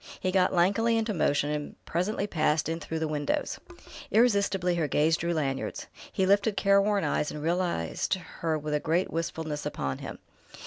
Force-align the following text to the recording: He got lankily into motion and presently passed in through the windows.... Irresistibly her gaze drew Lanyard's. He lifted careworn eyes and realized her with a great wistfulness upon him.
He 0.19 0.31
got 0.31 0.51
lankily 0.51 0.97
into 0.97 1.13
motion 1.13 1.51
and 1.51 1.85
presently 1.85 2.25
passed 2.25 2.67
in 2.67 2.79
through 2.79 2.97
the 2.97 3.07
windows.... 3.07 3.59
Irresistibly 4.09 4.73
her 4.73 4.87
gaze 4.87 5.15
drew 5.15 5.31
Lanyard's. 5.31 5.85
He 6.11 6.25
lifted 6.25 6.57
careworn 6.57 7.03
eyes 7.03 7.29
and 7.29 7.43
realized 7.43 8.15
her 8.15 8.57
with 8.57 8.73
a 8.73 8.79
great 8.79 9.11
wistfulness 9.11 9.63
upon 9.63 9.99
him. 9.99 10.17